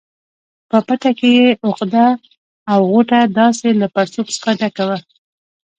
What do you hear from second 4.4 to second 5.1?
ډکه وه.